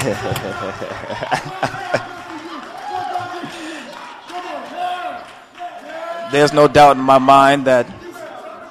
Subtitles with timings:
[6.30, 7.86] There's no doubt in my mind that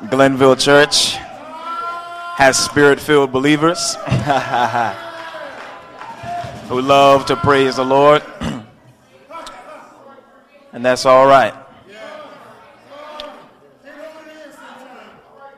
[0.10, 1.18] Glenville Church
[2.38, 3.94] has spirit filled believers
[6.68, 8.24] who love to praise the Lord.
[10.74, 11.54] and that's all right.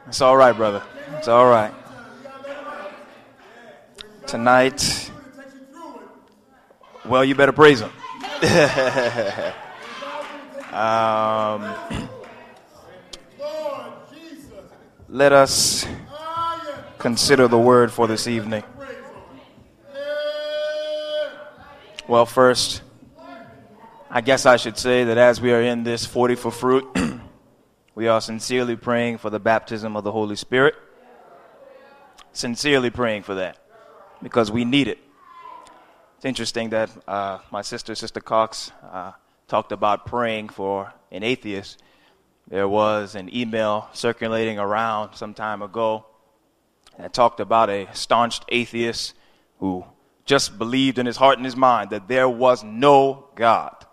[0.07, 0.83] It's all right, brother.
[1.17, 1.73] It's all right.
[4.27, 5.10] Tonight,
[7.05, 7.91] well, you better praise him.
[10.73, 11.75] um,
[15.09, 15.85] let us
[16.97, 18.63] consider the word for this evening.
[22.07, 22.81] Well, first,
[24.09, 26.85] I guess I should say that as we are in this 40 for fruit,
[27.95, 30.75] we are sincerely praying for the baptism of the Holy Spirit.
[32.33, 33.57] Sincerely praying for that
[34.21, 34.99] because we need it.
[36.21, 39.13] It's interesting that uh, my sister, Sister Cox, uh,
[39.47, 41.81] talked about praying for an atheist.
[42.47, 46.05] There was an email circulating around some time ago
[46.99, 49.15] that talked about a staunch atheist
[49.57, 49.83] who
[50.23, 53.83] just believed in his heart and his mind that there was no God.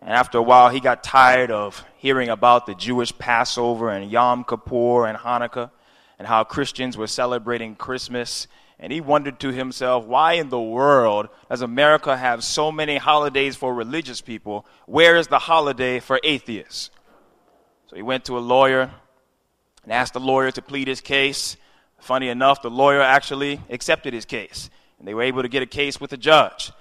[0.00, 4.42] And after a while, he got tired of hearing about the Jewish Passover and Yom
[4.42, 5.70] Kippur and Hanukkah
[6.18, 8.46] and how Christians were celebrating Christmas.
[8.78, 13.56] And he wondered to himself, why in the world does America have so many holidays
[13.56, 14.66] for religious people?
[14.86, 16.90] Where is the holiday for atheists?
[17.86, 18.90] So he went to a lawyer
[19.84, 21.56] and asked the lawyer to plead his case.
[22.00, 25.66] Funny enough, the lawyer actually accepted his case, and they were able to get a
[25.66, 26.72] case with the judge.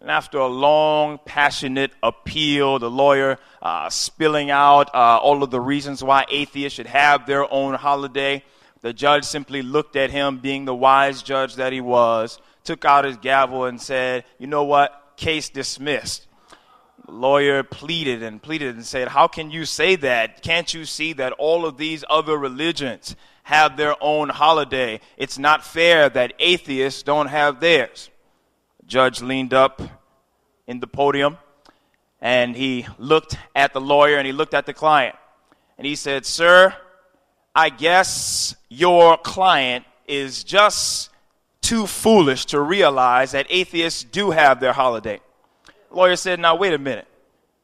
[0.00, 5.60] And after a long, passionate appeal, the lawyer uh, spilling out uh, all of the
[5.60, 8.42] reasons why atheists should have their own holiday,
[8.82, 13.04] the judge simply looked at him, being the wise judge that he was, took out
[13.04, 15.14] his gavel and said, You know what?
[15.16, 16.26] Case dismissed.
[17.06, 20.42] The lawyer pleaded and pleaded and said, How can you say that?
[20.42, 25.00] Can't you see that all of these other religions have their own holiday?
[25.16, 28.10] It's not fair that atheists don't have theirs.
[28.80, 29.80] The judge leaned up
[30.66, 31.38] in the podium
[32.20, 35.16] and he looked at the lawyer and he looked at the client.
[35.76, 36.74] And he said, Sir,
[37.54, 41.10] I guess your client is just
[41.60, 45.20] too foolish to realize that atheists do have their holiday.
[45.90, 47.06] The lawyer said, Now, wait a minute.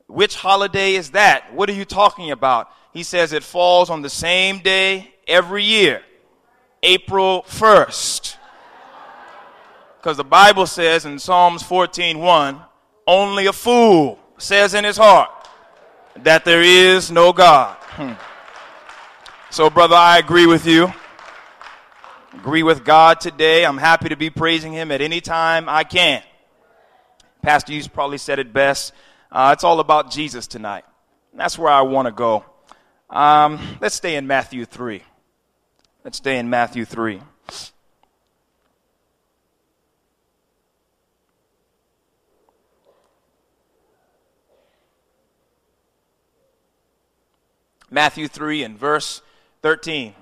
[0.07, 1.53] Which holiday is that?
[1.53, 2.71] What are you talking about?
[2.93, 6.03] He says it falls on the same day every year,
[6.83, 8.37] April 1st.
[9.99, 12.63] Because the Bible says in Psalms 14:1,
[13.07, 15.31] only a fool says in his heart
[16.17, 17.77] that there is no God.
[17.81, 18.13] Hmm.
[19.51, 20.93] So, brother, I agree with you.
[22.35, 23.65] Agree with God today.
[23.65, 26.23] I'm happy to be praising Him at any time I can.
[27.41, 28.93] Pastor Hughes probably said it best.
[29.33, 30.85] Uh, it's all about Jesus tonight.
[31.33, 32.45] That's where I want to go.
[33.09, 35.03] Um, let's stay in Matthew 3.
[36.05, 37.23] Let's stay in Matthew 3.
[47.91, 49.23] Matthew 3 and verse
[49.63, 50.15] 13.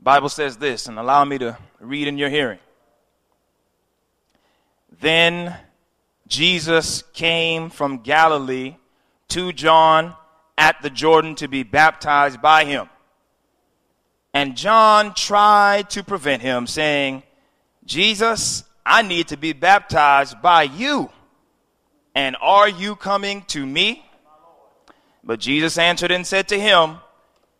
[0.00, 2.60] Bible says this, and allow me to read in your hearing.
[5.00, 5.56] Then
[6.26, 8.76] Jesus came from Galilee
[9.28, 10.14] to John
[10.56, 12.88] at the Jordan to be baptized by him.
[14.32, 17.22] And John tried to prevent him, saying,
[17.84, 21.10] Jesus, I need to be baptized by you.
[22.14, 24.04] And are you coming to me?
[25.22, 26.96] But Jesus answered and said to him,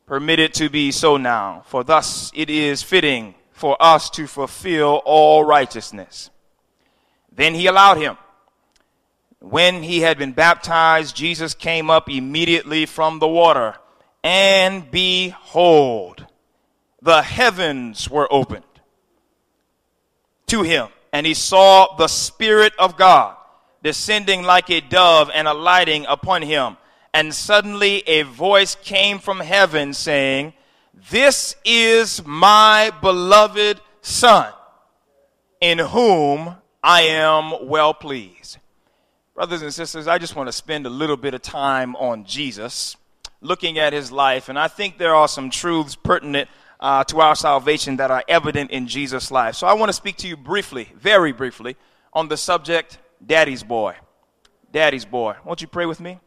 [0.06, 5.02] Permit it to be so now, for thus it is fitting for us to fulfill
[5.04, 6.30] all righteousness.
[7.30, 8.16] Then he allowed him.
[9.38, 13.76] When he had been baptized, Jesus came up immediately from the water,
[14.24, 16.26] and behold,
[17.02, 18.64] the heavens were opened
[20.46, 23.36] to him and he saw the Spirit of God
[23.82, 26.76] descending like a dove and alighting upon him.
[27.14, 30.52] And suddenly a voice came from heaven saying,
[31.10, 34.52] This is my beloved Son,
[35.60, 38.58] in whom I am well pleased.
[39.34, 42.96] Brothers and sisters, I just want to spend a little bit of time on Jesus,
[43.40, 46.48] looking at his life, and I think there are some truths pertinent
[46.80, 49.56] uh, to our salvation that are evident in Jesus' life.
[49.56, 51.76] So I want to speak to you briefly, very briefly,
[52.12, 53.96] on the subject Daddy's Boy.
[54.72, 55.34] Daddy's Boy.
[55.44, 56.20] Won't you pray with me?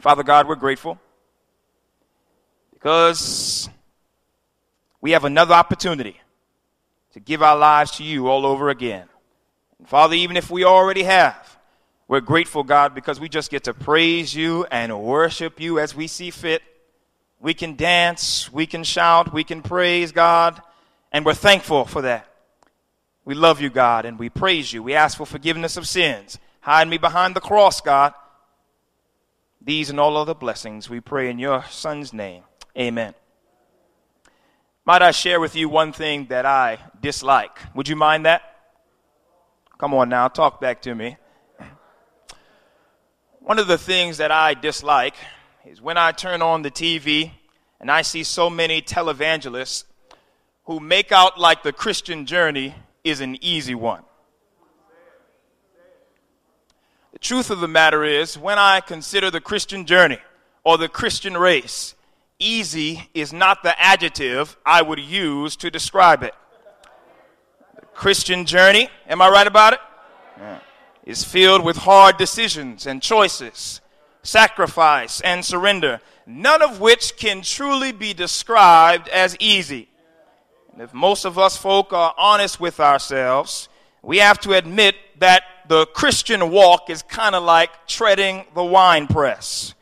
[0.00, 0.98] Father God, we're grateful.
[2.72, 3.68] Because
[5.00, 6.20] we have another opportunity
[7.12, 9.08] to give our lives to you all over again.
[9.78, 11.58] And Father, even if we already have,
[12.08, 16.06] we're grateful, God, because we just get to praise you and worship you as we
[16.06, 16.62] see fit.
[17.46, 20.60] We can dance, we can shout, we can praise God,
[21.12, 22.28] and we're thankful for that.
[23.24, 24.82] We love you, God, and we praise you.
[24.82, 26.40] We ask for forgiveness of sins.
[26.62, 28.14] Hide me behind the cross, God.
[29.60, 32.42] These and all other blessings we pray in your Son's name.
[32.76, 33.14] Amen.
[34.84, 37.56] Might I share with you one thing that I dislike?
[37.76, 38.42] Would you mind that?
[39.78, 41.16] Come on now, talk back to me.
[43.38, 45.14] One of the things that I dislike
[45.66, 47.32] is when I turn on the TV
[47.80, 49.84] and I see so many televangelists
[50.64, 54.02] who make out like the Christian journey is an easy one.
[57.12, 60.18] The truth of the matter is, when I consider the Christian journey
[60.62, 61.94] or the Christian race,
[62.38, 66.34] easy is not the adjective I would use to describe it.
[67.74, 69.80] The Christian journey, am I right about it?
[70.38, 70.58] Yeah.
[71.04, 73.80] Is filled with hard decisions and choices,
[74.26, 79.88] sacrifice and surrender, none of which can truly be described as easy.
[80.72, 83.68] And if most of us folk are honest with ourselves,
[84.02, 89.06] we have to admit that the Christian walk is kind of like treading the wine
[89.06, 89.74] press.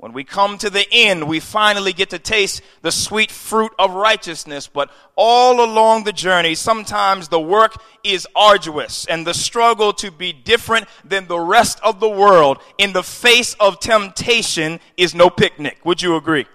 [0.00, 3.92] When we come to the end, we finally get to taste the sweet fruit of
[3.92, 4.66] righteousness.
[4.66, 10.32] But all along the journey, sometimes the work is arduous and the struggle to be
[10.32, 15.78] different than the rest of the world in the face of temptation is no picnic.
[15.84, 16.46] Would you agree?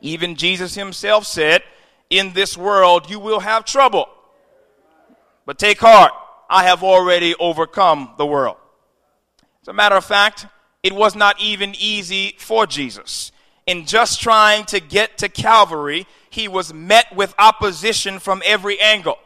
[0.00, 1.62] Even Jesus himself said,
[2.08, 4.08] In this world you will have trouble.
[5.44, 6.12] But take heart,
[6.48, 8.56] I have already overcome the world.
[9.60, 10.46] As a matter of fact,
[10.82, 13.32] it was not even easy for Jesus.
[13.66, 19.18] In just trying to get to Calvary, he was met with opposition from every angle.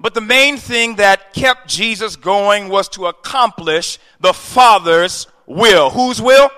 [0.00, 5.90] But the main thing that kept Jesus going was to accomplish the Father's will.
[5.90, 6.50] Whose will?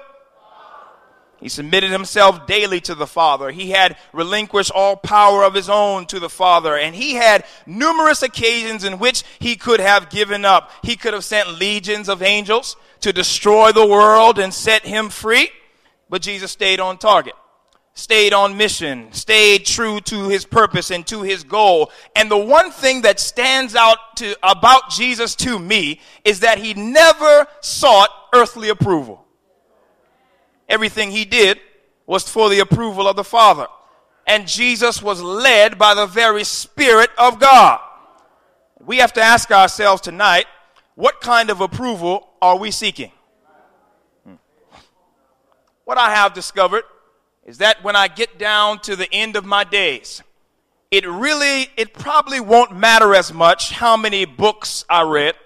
[1.41, 3.51] He submitted himself daily to the Father.
[3.51, 6.77] He had relinquished all power of his own to the Father.
[6.77, 10.71] And he had numerous occasions in which he could have given up.
[10.83, 15.51] He could have sent legions of angels to destroy the world and set him free.
[16.09, 17.35] But Jesus stayed on target,
[17.95, 21.91] stayed on mission, stayed true to his purpose and to his goal.
[22.17, 26.75] And the one thing that stands out to, about Jesus to me is that he
[26.75, 29.25] never sought earthly approval.
[30.69, 31.61] Everything he did
[32.07, 33.67] was for the approval of the Father.
[34.27, 37.81] And Jesus was led by the very Spirit of God.
[38.81, 40.47] We have to ask ourselves tonight
[41.01, 43.11] what kind of approval are we seeking?
[44.27, 44.35] Hmm.
[45.85, 46.85] What I have discovered
[47.47, 50.23] is that when I get down to the end of my days,
[50.91, 55.37] it really, it probably won't matter as much how many books I read.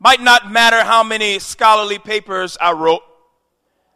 [0.00, 3.02] Might not matter how many scholarly papers I wrote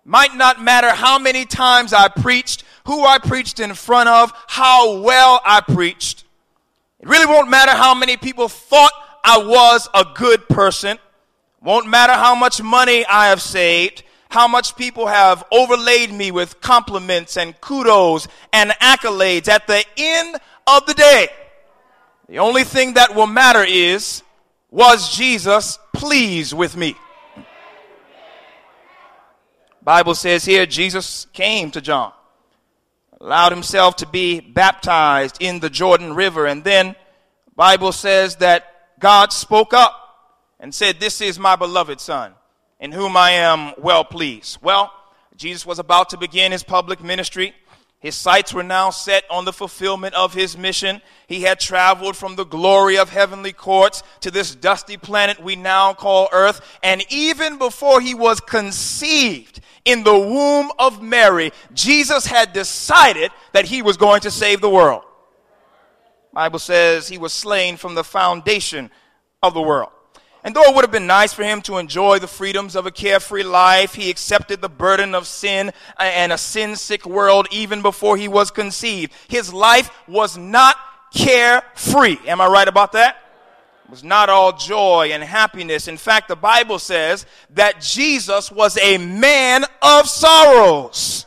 [0.04, 5.00] might not matter how many times I preached, who I preached in front of, how
[5.00, 6.24] well I preached.
[6.98, 8.92] It really won't matter how many people thought
[9.28, 10.98] I was a good person.
[11.60, 16.62] Won't matter how much money I have saved, how much people have overlaid me with
[16.62, 19.46] compliments and kudos and accolades.
[19.46, 21.28] At the end of the day,
[22.26, 24.22] the only thing that will matter is,
[24.70, 26.96] was Jesus pleased with me?
[29.82, 32.12] Bible says here Jesus came to John,
[33.20, 36.96] allowed himself to be baptized in the Jordan River, and then
[37.54, 39.94] Bible says that God spoke up
[40.60, 42.34] and said, "This is my beloved son,
[42.80, 44.92] in whom I am well pleased." Well,
[45.36, 47.54] Jesus was about to begin his public ministry.
[48.00, 51.02] His sights were now set on the fulfillment of his mission.
[51.26, 55.94] He had traveled from the glory of heavenly courts to this dusty planet we now
[55.94, 56.60] call Earth.
[56.82, 63.64] And even before he was conceived in the womb of Mary, Jesus had decided that
[63.64, 65.02] he was going to save the world.
[66.32, 68.90] Bible says he was slain from the foundation
[69.42, 69.90] of the world.
[70.44, 72.90] And though it would have been nice for him to enjoy the freedoms of a
[72.90, 78.16] carefree life, he accepted the burden of sin and a sin sick world even before
[78.16, 79.12] he was conceived.
[79.26, 80.76] His life was not
[81.12, 82.18] carefree.
[82.26, 83.16] Am I right about that?
[83.84, 85.88] It was not all joy and happiness.
[85.88, 91.26] In fact, the Bible says that Jesus was a man of sorrows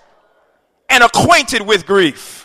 [0.89, 2.40] and acquainted with grief.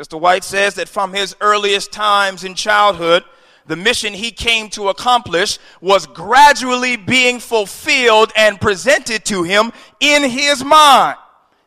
[0.00, 3.22] Sister White says that from his earliest times in childhood,
[3.66, 10.22] the mission he came to accomplish was gradually being fulfilled and presented to him in
[10.22, 11.18] his mind.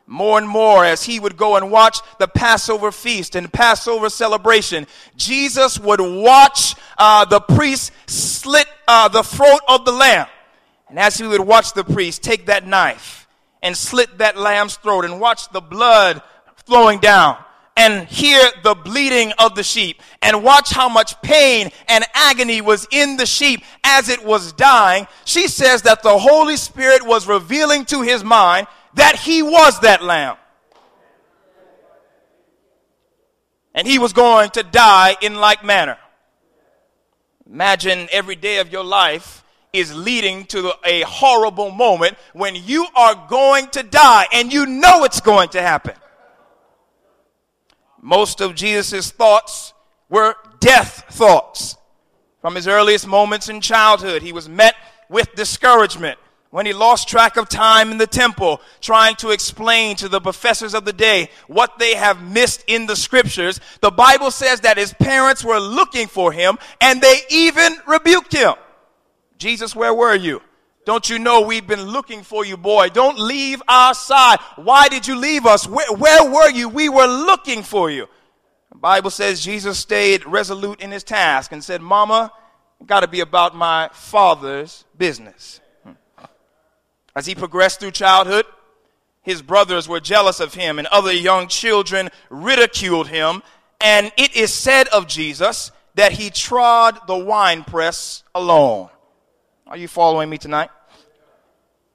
[0.08, 4.88] more and more as he would go and watch the Passover feast and Passover celebration.
[5.16, 10.26] Jesus would watch uh, the priest slit uh, the throat of the lamb.
[10.88, 13.28] And as he would watch the priest take that knife
[13.62, 16.20] and slit that lamb's throat and watch the blood
[16.66, 17.36] flowing down
[17.76, 22.86] and hear the bleating of the sheep and watch how much pain and agony was
[22.90, 27.84] in the sheep as it was dying, she says that the Holy Spirit was revealing
[27.86, 30.36] to his mind that he was that lamb.
[33.74, 35.98] And he was going to die in like manner.
[37.44, 43.26] Imagine every day of your life is leading to a horrible moment when you are
[43.28, 45.94] going to die and you know it's going to happen.
[48.04, 49.72] Most of Jesus' thoughts
[50.10, 51.78] were death thoughts.
[52.42, 54.74] From his earliest moments in childhood, he was met
[55.08, 56.18] with discouragement
[56.50, 60.74] when he lost track of time in the temple, trying to explain to the professors
[60.74, 64.92] of the day what they have missed in the scriptures, the Bible says that his
[64.92, 68.52] parents were looking for him and they even rebuked him.
[69.38, 70.42] Jesus, where were you?
[70.84, 72.90] Don't you know we've been looking for you, boy?
[72.90, 74.38] Don't leave our side.
[74.56, 75.66] Why did you leave us?
[75.66, 76.68] Where, where were you?
[76.68, 78.06] We were looking for you.
[78.70, 82.32] The Bible says Jesus stayed resolute in his task and said, Mama,
[82.86, 85.60] got to be about my father's business.
[85.84, 85.92] Hmm.
[87.16, 88.44] As he progressed through childhood,
[89.22, 93.42] his brothers were jealous of him, and other young children ridiculed him.
[93.80, 98.90] And it is said of Jesus that he trod the winepress alone.
[99.66, 100.70] Are you following me tonight?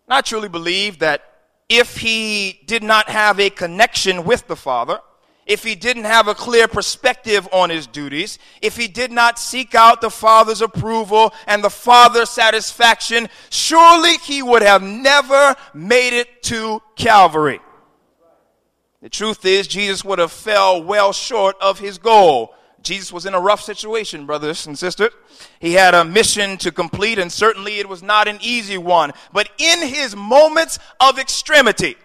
[0.10, 1.24] I truly believe that
[1.70, 5.00] if he did not have a connection with the Father,
[5.46, 9.74] if he didn't have a clear perspective on his duties, if he did not seek
[9.74, 16.44] out the Father's approval and the Father's satisfaction, surely he would have never made it
[16.44, 17.60] to Calvary.
[19.02, 22.54] The truth is, Jesus would have fell well short of his goal.
[22.84, 25.12] Jesus was in a rough situation, brothers and sisters.
[25.60, 29.12] He had a mission to complete, and certainly it was not an easy one.
[29.34, 31.98] But in his moments of extremity,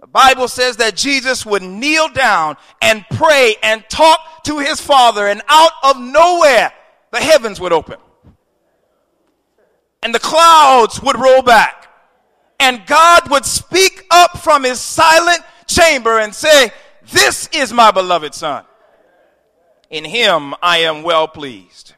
[0.00, 5.26] the Bible says that Jesus would kneel down and pray and talk to his Father,
[5.26, 6.72] and out of nowhere,
[7.12, 7.96] the heavens would open.
[10.02, 11.88] And the clouds would roll back.
[12.60, 16.70] And God would speak up from his silent chamber and say,
[17.10, 18.64] This is my beloved Son.
[19.90, 21.94] In him I am well pleased.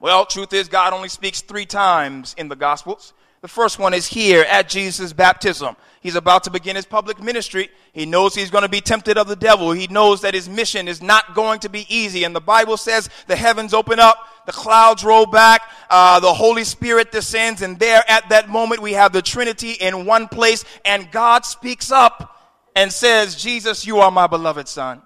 [0.00, 3.12] Well, truth is, God only speaks three times in the Gospels.
[3.40, 5.76] The first one is here at Jesus' baptism.
[6.00, 7.68] He's about to begin his public ministry.
[7.92, 9.72] He knows he's going to be tempted of the devil.
[9.72, 12.24] He knows that his mission is not going to be easy.
[12.24, 16.64] And the Bible says the heavens open up, the clouds roll back, uh, the Holy
[16.64, 21.10] Spirit descends, and there at that moment we have the Trinity in one place, and
[21.10, 25.02] God speaks up and says, Jesus, you are my beloved Son.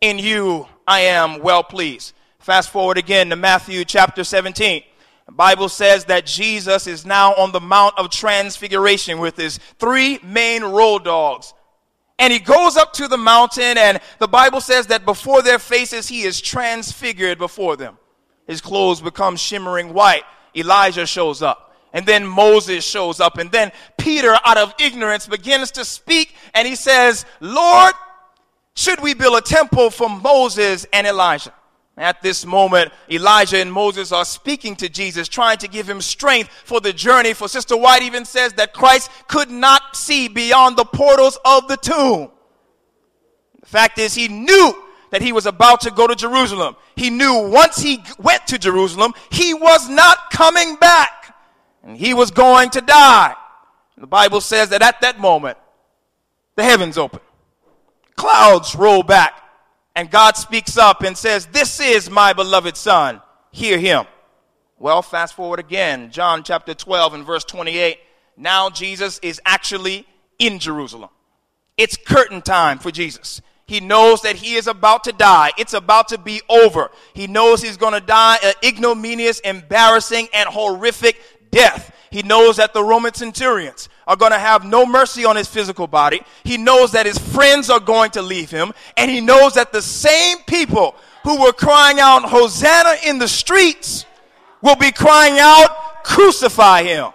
[0.00, 2.14] In you I am well pleased.
[2.38, 4.82] Fast forward again to Matthew chapter 17.
[5.26, 10.20] The Bible says that Jesus is now on the Mount of Transfiguration with his three
[10.22, 11.52] main road dogs.
[12.18, 16.08] And he goes up to the mountain, and the Bible says that before their faces,
[16.08, 17.98] he is transfigured before them.
[18.46, 20.22] His clothes become shimmering white.
[20.54, 21.74] Elijah shows up.
[21.92, 23.38] And then Moses shows up.
[23.38, 26.34] And then Peter, out of ignorance, begins to speak.
[26.54, 27.92] And he says, Lord,
[28.76, 31.52] should we build a temple for Moses and Elijah?
[31.96, 36.50] At this moment, Elijah and Moses are speaking to Jesus, trying to give him strength
[36.64, 37.32] for the journey.
[37.32, 41.78] For Sister White even says that Christ could not see beyond the portals of the
[41.78, 42.30] tomb.
[43.60, 46.76] The fact is, he knew that he was about to go to Jerusalem.
[46.96, 51.34] He knew once he went to Jerusalem, he was not coming back.
[51.82, 53.34] And he was going to die.
[53.96, 55.56] The Bible says that at that moment,
[56.56, 57.22] the heavens opened.
[58.16, 59.42] Clouds roll back
[59.94, 63.22] and God speaks up and says, This is my beloved son.
[63.50, 64.04] Hear him.
[64.78, 67.98] Well, fast forward again, John chapter 12 and verse 28.
[68.36, 70.06] Now Jesus is actually
[70.38, 71.08] in Jerusalem.
[71.78, 73.40] It's curtain time for Jesus.
[73.66, 75.52] He knows that he is about to die.
[75.58, 76.90] It's about to be over.
[77.14, 81.20] He knows he's going to die an ignominious, embarrassing, and horrific
[81.50, 81.94] death.
[82.10, 85.86] He knows that the Roman centurions are going to have no mercy on his physical
[85.86, 86.20] body.
[86.44, 88.72] He knows that his friends are going to leave him.
[88.96, 90.94] And he knows that the same people
[91.24, 94.06] who were crying out, Hosanna in the streets,
[94.62, 97.10] will be crying out, Crucify him.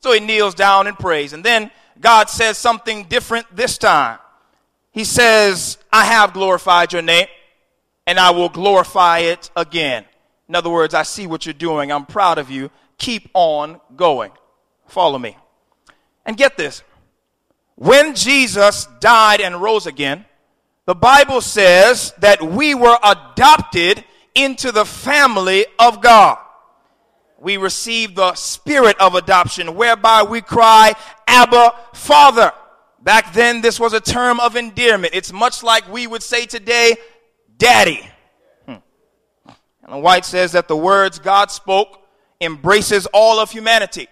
[0.00, 1.34] So he kneels down and prays.
[1.34, 4.18] And then God says something different this time.
[4.92, 7.26] He says, I have glorified your name,
[8.06, 10.04] and I will glorify it again.
[10.48, 11.90] In other words, I see what you're doing.
[11.90, 12.70] I'm proud of you.
[13.04, 14.32] Keep on going.
[14.86, 15.36] Follow me.
[16.24, 16.82] And get this
[17.74, 20.24] when Jesus died and rose again,
[20.86, 24.02] the Bible says that we were adopted
[24.34, 26.38] into the family of God.
[27.38, 30.94] We received the spirit of adoption, whereby we cry,
[31.28, 32.52] Abba, Father.
[33.02, 35.12] Back then, this was a term of endearment.
[35.14, 36.96] It's much like we would say today,
[37.58, 38.08] Daddy.
[38.64, 38.76] Hmm.
[39.82, 42.00] And White says that the words God spoke
[42.44, 44.08] embraces all of humanity.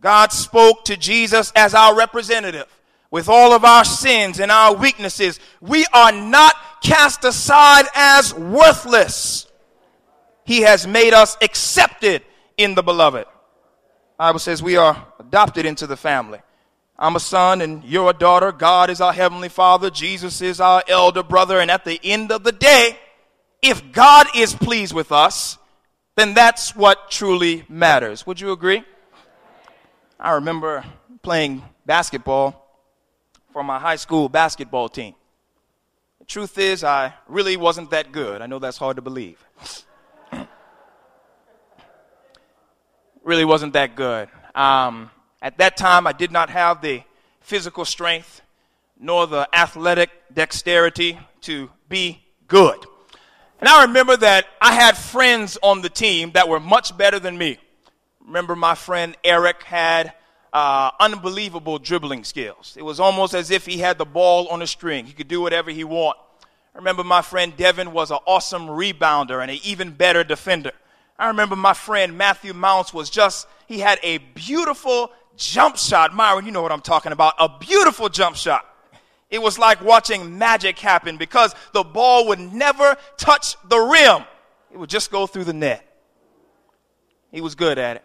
[0.00, 2.66] God spoke to Jesus as our representative
[3.10, 5.40] with all of our sins and our weaknesses.
[5.60, 9.46] We are not cast aside as worthless.
[10.44, 12.22] He has made us accepted
[12.56, 13.26] in the beloved.
[14.18, 16.40] Bible says we are adopted into the family.
[16.98, 18.52] I'm a son and you're a daughter.
[18.52, 19.90] God is our heavenly father.
[19.90, 21.60] Jesus is our elder brother.
[21.60, 22.96] And at the end of the day,
[23.60, 25.58] if God is pleased with us,
[26.16, 28.26] then that's what truly matters.
[28.26, 28.82] Would you agree?
[30.18, 30.84] I remember
[31.22, 32.66] playing basketball
[33.52, 35.14] for my high school basketball team.
[36.18, 38.40] The truth is, I really wasn't that good.
[38.40, 39.44] I know that's hard to believe.
[43.22, 44.28] really wasn't that good.
[44.54, 45.10] Um,
[45.42, 47.02] at that time, I did not have the
[47.40, 48.40] physical strength
[48.98, 52.86] nor the athletic dexterity to be good.
[53.58, 57.38] And I remember that I had friends on the team that were much better than
[57.38, 57.58] me.
[58.24, 60.12] Remember, my friend Eric had
[60.52, 62.74] uh, unbelievable dribbling skills.
[62.78, 65.06] It was almost as if he had the ball on a string.
[65.06, 66.20] He could do whatever he wanted.
[66.74, 70.72] I remember my friend Devin was an awesome rebounder and an even better defender.
[71.18, 76.14] I remember my friend Matthew Mounts was just, he had a beautiful jump shot.
[76.14, 77.32] Myron, you know what I'm talking about.
[77.38, 78.66] A beautiful jump shot.
[79.30, 84.24] It was like watching magic happen because the ball would never touch the rim.
[84.70, 85.82] It would just go through the net.
[87.32, 88.04] He was good at it.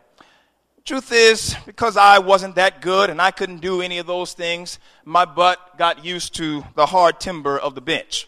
[0.83, 4.79] Truth is, because I wasn't that good and I couldn't do any of those things,
[5.05, 8.27] my butt got used to the hard timber of the bench.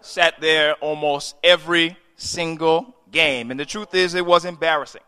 [0.00, 3.50] Sat there almost every single game.
[3.50, 5.02] And the truth is, it was embarrassing.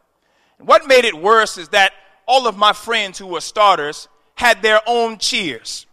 [0.58, 1.92] What made it worse is that
[2.26, 5.84] all of my friends who were starters had their own cheers.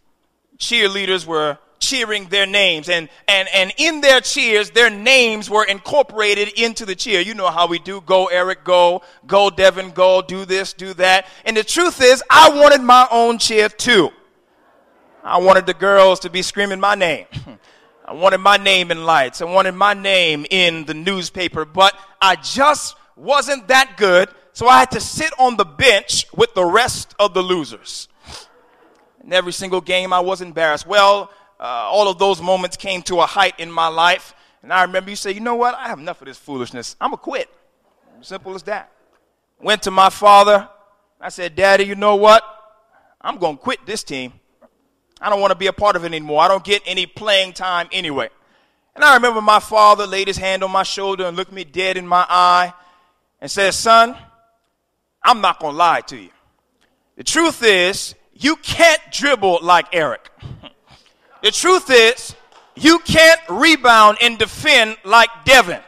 [0.59, 2.89] Cheerleaders were cheering their names.
[2.89, 7.21] And, and, and in their cheers, their names were incorporated into the cheer.
[7.21, 8.01] You know how we do.
[8.01, 9.01] Go, Eric, go.
[9.25, 10.21] Go, Devin, go.
[10.21, 11.25] Do this, do that.
[11.43, 14.11] And the truth is, I wanted my own cheer too.
[15.23, 17.25] I wanted the girls to be screaming my name.
[18.05, 19.41] I wanted my name in lights.
[19.41, 24.29] I wanted my name in the newspaper, but I just wasn't that good.
[24.53, 28.07] So I had to sit on the bench with the rest of the losers.
[29.25, 30.85] In every single game, I was embarrassed.
[30.85, 34.33] Well, uh, all of those moments came to a height in my life.
[34.61, 35.73] And I remember you say, you know what?
[35.75, 36.95] I have enough of this foolishness.
[37.01, 37.49] I'm going to quit.
[38.21, 38.91] Simple as that.
[39.59, 40.69] Went to my father.
[41.19, 42.43] I said, Daddy, you know what?
[43.21, 44.33] I'm going to quit this team.
[45.19, 46.41] I don't want to be a part of it anymore.
[46.41, 48.29] I don't get any playing time anyway.
[48.95, 51.97] And I remember my father laid his hand on my shoulder and looked me dead
[51.97, 52.73] in my eye
[53.41, 54.15] and said, Son,
[55.23, 56.29] I'm not going to lie to you.
[57.17, 60.29] The truth is, you can't dribble like Eric.
[61.41, 62.35] The truth is,
[62.75, 65.81] you can't rebound and defend like Devin.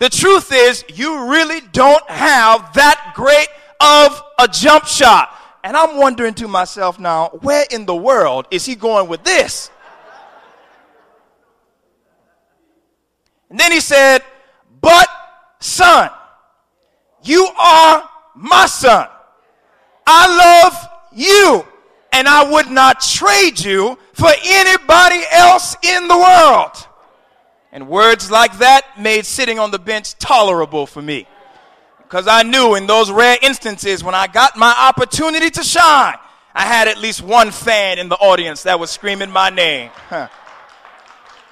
[0.00, 3.48] The truth is, you really don't have that great
[3.80, 5.30] of a jump shot.
[5.62, 9.70] And I'm wondering to myself now, where in the world is he going with this?
[13.48, 14.22] And then he said,
[14.80, 15.08] But
[15.60, 16.10] son,
[17.22, 19.08] you are my son.
[20.06, 21.64] I love you
[22.12, 26.88] and I would not trade you for anybody else in the world.
[27.72, 31.26] And words like that made sitting on the bench tolerable for me.
[32.02, 36.14] Because I knew in those rare instances when I got my opportunity to shine,
[36.54, 39.90] I had at least one fan in the audience that was screaming my name.
[40.08, 40.28] Huh.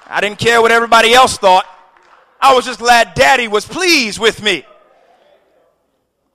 [0.06, 1.66] I didn't care what everybody else thought.
[2.40, 4.64] I was just glad daddy was pleased with me.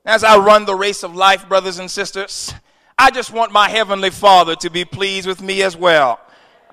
[0.05, 2.53] As I run the race of life, brothers and sisters,
[2.99, 6.19] I just want my heavenly father to be pleased with me as well.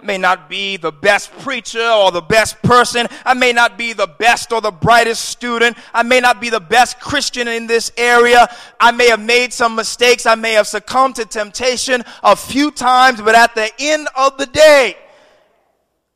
[0.00, 3.06] I may not be the best preacher or the best person.
[3.26, 5.76] I may not be the best or the brightest student.
[5.92, 8.48] I may not be the best Christian in this area.
[8.80, 10.24] I may have made some mistakes.
[10.24, 14.46] I may have succumbed to temptation a few times, but at the end of the
[14.46, 14.96] day,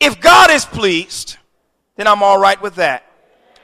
[0.01, 1.37] if God is pleased,
[1.97, 3.08] then I'm all right with that.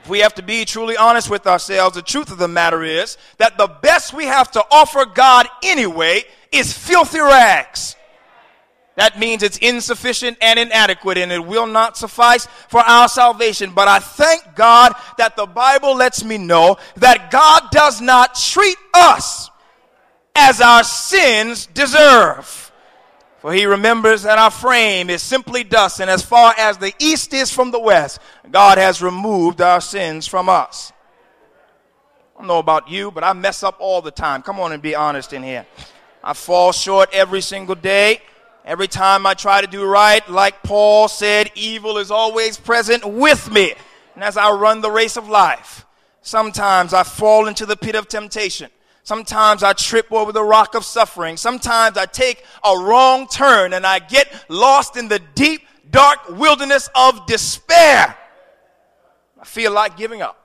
[0.05, 3.17] If we have to be truly honest with ourselves, the truth of the matter is
[3.39, 7.97] that the best we have to offer God anyway is filthy rags.
[8.97, 13.73] That means it's insufficient and inadequate and it will not suffice for our salvation.
[13.75, 18.77] But I thank God that the Bible lets me know that God does not treat
[18.93, 19.49] us
[20.37, 22.64] as our sins deserve.
[23.45, 27.35] For he remembers that our frame is simply dust, and as far as the east
[27.35, 28.19] is from the west,
[28.51, 30.95] God has removed our sins from us.
[32.35, 34.41] I don't know about you, but I mess up all the time.
[34.41, 35.67] Come on and be honest in here.
[36.23, 38.23] I fall short every single day.
[38.65, 43.53] Every time I try to do right, like Paul said, evil is always present with
[43.53, 43.75] me.
[44.15, 45.85] And as I run the race of life,
[46.23, 48.71] sometimes I fall into the pit of temptation.
[49.05, 51.37] Sometimes I trip over the rock of suffering.
[51.37, 56.89] Sometimes I take a wrong turn and I get lost in the deep, dark wilderness
[56.95, 58.17] of despair.
[59.39, 60.41] I feel like giving up.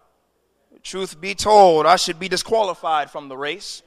[0.83, 3.81] Truth be told, I should be disqualified from the race.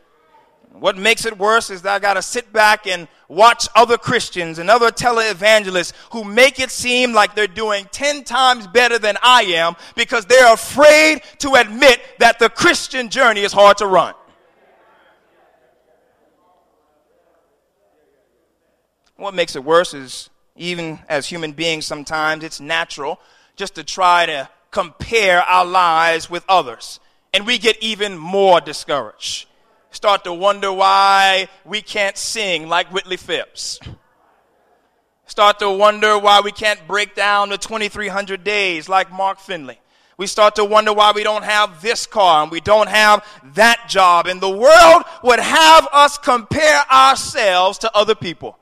[0.73, 4.59] What makes it worse is that I got to sit back and watch other Christians
[4.59, 9.43] and other televangelists who make it seem like they're doing 10 times better than I
[9.43, 14.15] am because they're afraid to admit that the Christian journey is hard to run.
[19.23, 23.21] What makes it worse is, even as human beings, sometimes it's natural
[23.55, 26.99] just to try to compare our lives with others.
[27.33, 29.47] And we get even more discouraged.
[29.93, 33.79] Start to wonder why we can't sing like Wintley Phipps.
[35.27, 39.79] Start to wonder why we can't break down the 2300 days like Mark Finley.
[40.17, 43.89] We start to wonder why we don't have this car and we don't have that
[43.89, 44.27] job.
[44.27, 48.59] And the world would have us compare ourselves to other people.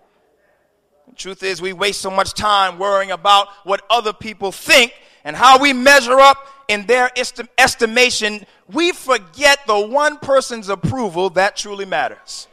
[1.11, 4.95] The truth is, we waste so much time worrying about what other people think
[5.25, 7.11] and how we measure up in their
[7.59, 8.47] estimation.
[8.73, 12.47] We forget the one person's approval that truly matters.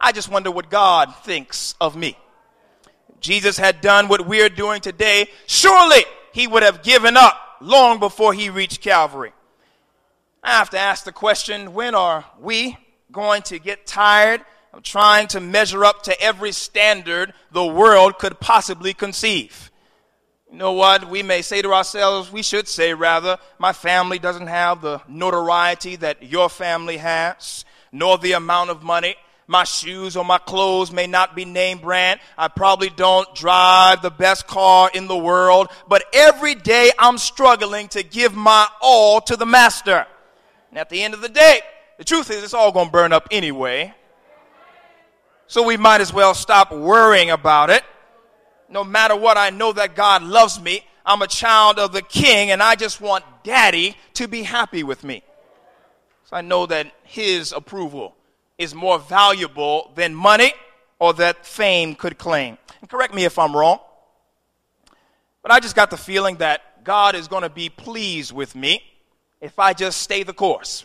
[0.00, 2.16] I just wonder what God thinks of me.
[3.20, 8.32] Jesus had done what we're doing today, surely he would have given up long before
[8.32, 9.32] he reached Calvary.
[10.42, 12.78] I have to ask the question when are we
[13.10, 14.42] going to get tired
[14.78, 19.72] of trying to measure up to every standard the world could possibly conceive.
[20.52, 21.10] You know what?
[21.10, 25.96] We may say to ourselves, we should say rather, my family doesn't have the notoriety
[25.96, 29.16] that your family has, nor the amount of money.
[29.48, 32.20] My shoes or my clothes may not be name brand.
[32.36, 37.88] I probably don't drive the best car in the world, but every day I'm struggling
[37.88, 40.06] to give my all to the master.
[40.70, 41.62] And at the end of the day,
[41.96, 43.92] the truth is it's all going to burn up anyway.
[45.48, 47.82] So we might as well stop worrying about it.
[48.68, 50.84] No matter what, I know that God loves me.
[51.06, 55.02] I'm a child of the king and I just want daddy to be happy with
[55.02, 55.22] me.
[56.24, 58.14] So I know that his approval
[58.58, 60.52] is more valuable than money
[60.98, 62.58] or that fame could claim.
[62.82, 63.80] And correct me if I'm wrong,
[65.42, 68.82] but I just got the feeling that God is going to be pleased with me
[69.40, 70.84] if I just stay the course.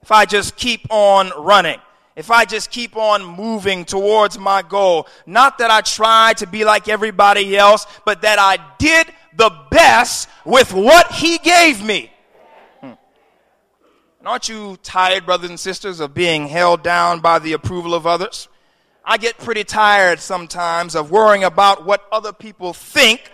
[0.00, 1.80] If I just keep on running
[2.16, 5.08] if I just keep on moving towards my goal.
[5.26, 10.28] Not that I tried to be like everybody else, but that I did the best
[10.44, 12.12] with what He gave me.
[12.80, 12.92] Hmm.
[14.24, 18.48] Aren't you tired, brothers and sisters, of being held down by the approval of others?
[19.04, 23.30] I get pretty tired sometimes of worrying about what other people think.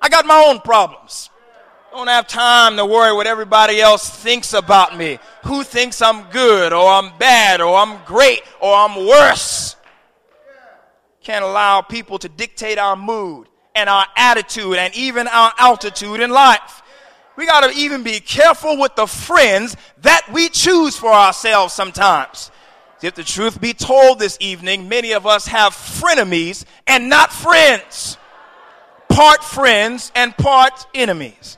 [0.00, 1.30] I got my own problems.
[1.90, 5.18] Don't have time to worry what everybody else thinks about me.
[5.44, 9.74] Who thinks I'm good or I'm bad or I'm great or I'm worse.
[11.22, 16.30] Can't allow people to dictate our mood and our attitude and even our altitude in
[16.30, 16.82] life.
[17.36, 22.50] We got to even be careful with the friends that we choose for ourselves sometimes.
[23.02, 28.18] If the truth be told this evening, many of us have frenemies and not friends.
[29.08, 31.57] Part friends and part enemies.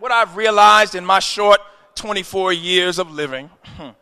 [0.00, 1.60] What I've realized in my short
[1.96, 3.50] 24 years of living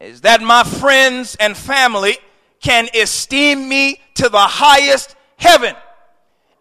[0.00, 2.16] is that my friends and family
[2.60, 5.74] can esteem me to the highest heaven,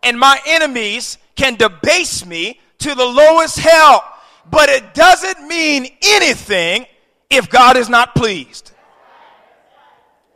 [0.03, 4.03] and my enemies can debase me to the lowest hell.
[4.51, 6.85] But it doesn't mean anything
[7.29, 8.71] if God is not pleased.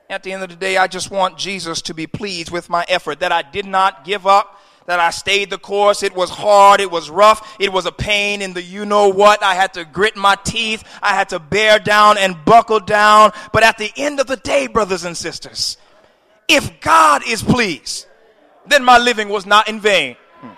[0.10, 2.84] At the end of the day, I just want Jesus to be pleased with my
[2.88, 4.59] effort, that I did not give up,
[4.90, 6.02] that I stayed the course.
[6.02, 6.82] It was hard.
[6.82, 7.56] It was rough.
[7.60, 9.44] It was a pain in the you know what.
[9.44, 10.84] I had to grit my teeth.
[11.04, 13.32] I had to bear down and buckle down.
[13.54, 15.78] But at the end of the day, brothers and sisters,
[16.48, 18.08] if God is pleased,
[18.66, 20.16] then my living was not in vain.
[20.42, 20.54] Hmm.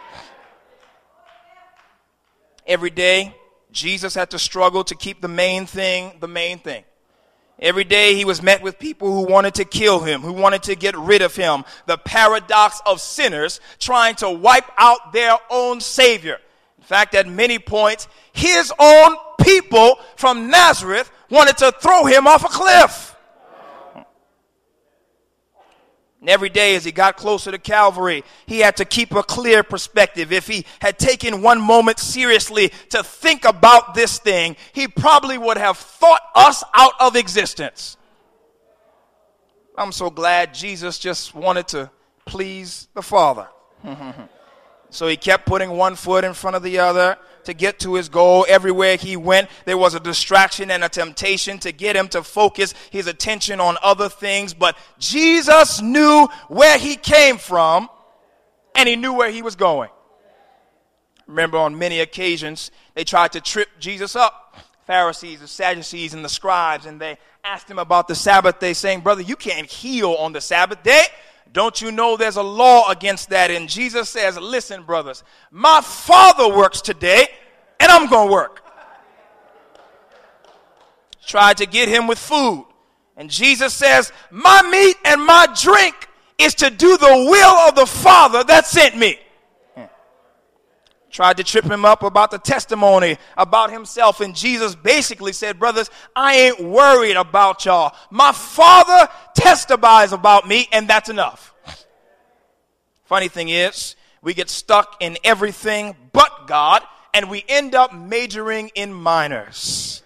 [2.66, 3.36] Every day,
[3.74, 6.86] Jesus had to struggle to keep the main thing the main thing.
[7.62, 10.76] Every day he was met with people who wanted to kill him, who wanted to
[10.76, 11.64] get rid of him.
[11.86, 16.40] The paradox of sinners trying to wipe out their own Savior.
[16.80, 22.44] In fact, at many points, his own people from Nazareth wanted to throw him off
[22.44, 23.11] a cliff.
[26.22, 29.64] And every day as he got closer to Calvary, he had to keep a clear
[29.64, 30.32] perspective.
[30.32, 35.58] If he had taken one moment seriously to think about this thing, he probably would
[35.58, 37.98] have thought us out of existence.
[39.76, 41.90] I'm so glad Jesus just wanted to
[42.26, 43.48] please the Father.
[44.92, 48.10] so he kept putting one foot in front of the other to get to his
[48.10, 48.46] goal.
[48.48, 52.74] Everywhere he went, there was a distraction and a temptation to get him to focus
[52.92, 54.54] his attention on other things.
[54.54, 57.90] But Jesus knew where he came from
[58.76, 59.90] and he knew where he was going.
[61.26, 64.58] Remember, on many occasions, they tried to trip Jesus up.
[64.86, 69.00] Pharisees, the Sadducees, and the scribes, and they asked him about the Sabbath day, saying,
[69.00, 71.04] Brother, you can't heal on the Sabbath day.
[71.52, 73.52] Don't you know there's a law against that?
[73.52, 77.28] And Jesus says, Listen, brothers, my Father works today,
[77.80, 78.64] and I'm going to work.
[81.26, 82.66] Tried to get him with food.
[83.18, 87.86] And Jesus says, My meat and my drink is to do the will of the
[87.86, 89.20] Father that sent me
[91.12, 94.22] tried to trip him up about the testimony about himself.
[94.22, 97.96] And Jesus basically said, Brothers, I ain't worried about y'all.
[98.10, 101.54] My Father testifies about me, and that's enough.
[103.04, 108.72] Funny thing is, we get stuck in everything but God, and we end up majoring
[108.74, 110.02] in minors.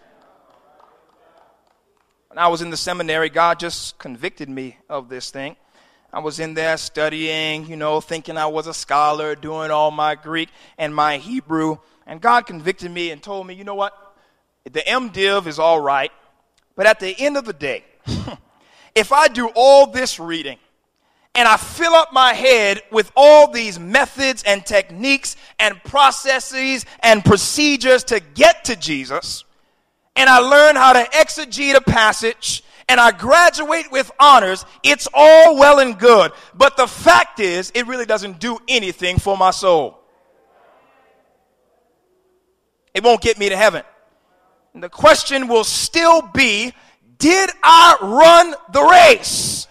[2.29, 5.55] When I was in the seminary, God just convicted me of this thing.
[6.15, 10.15] I was in there studying, you know, thinking I was a scholar, doing all my
[10.15, 10.47] Greek
[10.77, 11.79] and my Hebrew.
[12.07, 14.15] And God convicted me and told me, you know what?
[14.63, 16.13] The MDiv is all right,
[16.77, 17.83] but at the end of the day,
[18.95, 20.57] if I do all this reading
[21.35, 27.25] and I fill up my head with all these methods and techniques and processes and
[27.25, 29.43] procedures to get to Jesus,
[30.15, 35.57] and I learn how to exegete a passage and I graduate with honors, it's all
[35.57, 36.31] well and good.
[36.53, 39.99] But the fact is, it really doesn't do anything for my soul.
[42.93, 43.83] It won't get me to heaven.
[44.73, 46.73] And the question will still be
[47.17, 49.67] Did I run the race?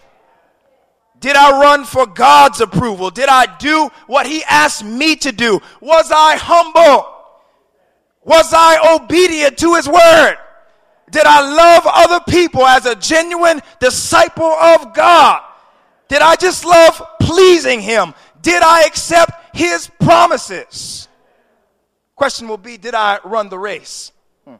[1.19, 3.09] Did I run for God's approval?
[3.09, 5.59] Did I do what He asked me to do?
[5.79, 7.11] Was I humble?
[8.23, 10.37] Was I obedient to His word?
[11.11, 15.41] Did I love other people as a genuine disciple of God?
[16.07, 18.13] Did I just love pleasing Him?
[18.41, 21.07] Did I accept His promises?
[22.15, 24.11] Question will be Did I run the race?
[24.45, 24.55] Hmm.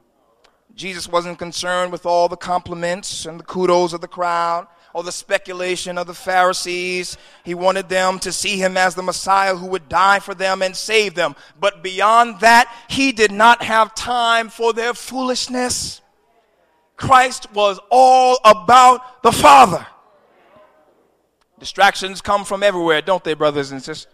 [0.75, 5.11] Jesus wasn't concerned with all the compliments and the kudos of the crowd or the
[5.11, 7.17] speculation of the Pharisees.
[7.43, 10.75] He wanted them to see him as the Messiah who would die for them and
[10.75, 11.35] save them.
[11.59, 16.01] But beyond that, he did not have time for their foolishness.
[16.97, 19.85] Christ was all about the Father.
[21.59, 24.11] Distractions come from everywhere, don't they, brothers and sisters?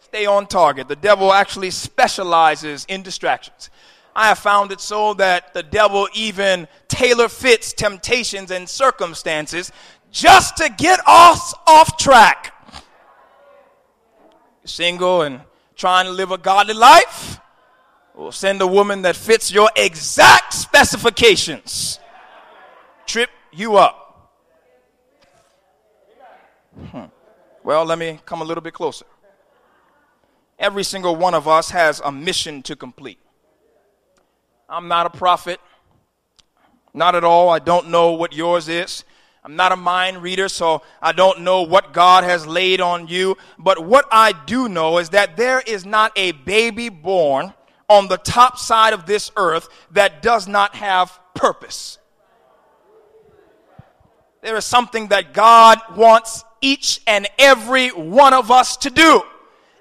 [0.00, 0.88] Stay on target.
[0.88, 3.70] The devil actually specializes in distractions.
[4.16, 9.70] I have found it so that the devil even tailor fits temptations and circumstances
[10.10, 12.54] just to get us off track.
[14.64, 15.40] single and
[15.76, 17.38] trying to live a godly life?
[18.18, 22.00] We'll send a woman that fits your exact specifications.
[23.06, 24.34] Trip you up.
[26.90, 27.04] Hmm.
[27.62, 29.06] Well, let me come a little bit closer.
[30.58, 33.20] Every single one of us has a mission to complete.
[34.68, 35.60] I'm not a prophet.
[36.92, 37.50] Not at all.
[37.50, 39.04] I don't know what yours is.
[39.44, 43.36] I'm not a mind reader, so I don't know what God has laid on you.
[43.60, 47.54] But what I do know is that there is not a baby born
[47.88, 51.98] on the top side of this earth that does not have purpose.
[54.42, 59.22] There is something that God wants each and every one of us to do.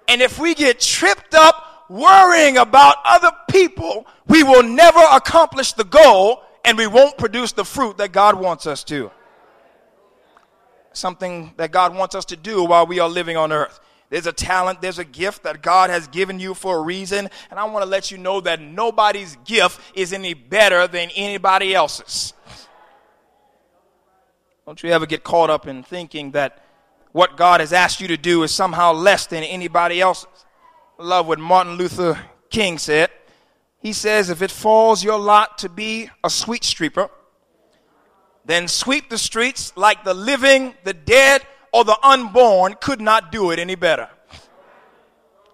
[0.08, 5.84] And if we get tripped up worrying about other people, we will never accomplish the
[5.84, 9.12] goal and we won't produce the fruit that God wants us to.
[10.94, 13.80] Something that God wants us to do while we are living on earth.
[14.10, 17.30] There's a talent, there's a gift that God has given you for a reason.
[17.50, 21.76] And I want to let you know that nobody's gift is any better than anybody
[21.76, 22.34] else's.
[24.66, 26.64] Don't you ever get caught up in thinking that
[27.12, 30.46] what God has asked you to do is somehow less than anybody else's.
[31.00, 33.10] I love what Martin Luther King said.
[33.80, 37.10] He says, if it falls your lot to be a sweet streeper,
[38.46, 41.46] then sweep the streets like the living, the dead,
[41.78, 44.10] or the unborn could not do it any better.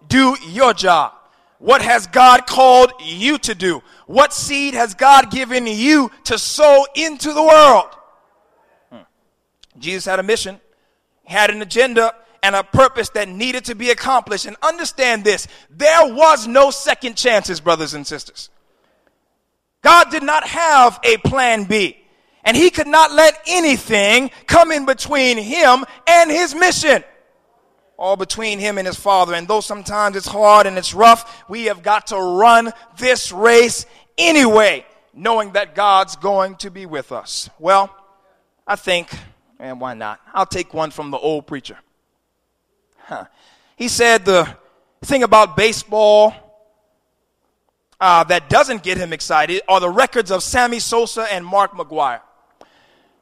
[0.08, 1.12] Do your job.
[1.60, 3.84] What has God called you to do?
[4.08, 7.90] What seed has God given you to sow into the world?
[8.90, 9.02] Hmm.
[9.80, 10.62] Jesus had a mission,
[11.26, 14.46] had an agenda, and a purpose that needed to be accomplished.
[14.46, 18.50] And understand this there was no second chances, brothers and sisters.
[19.82, 21.98] God did not have a plan B.
[22.46, 27.04] And he could not let anything come in between him and his mission.
[27.98, 29.34] All between him and his father.
[29.34, 33.86] And though sometimes it's hard and it's rough, we have got to run this race
[34.18, 37.50] anyway, knowing that God's going to be with us.
[37.60, 37.96] Well,
[38.68, 39.10] I think,
[39.60, 40.20] and why not?
[40.34, 41.78] I'll take one from the old preacher.
[42.98, 43.26] Huh.
[43.76, 44.54] He said the
[45.02, 46.34] thing about baseball
[48.00, 52.22] uh, that doesn't get him excited are the records of Sammy Sosa and Mark McGwire.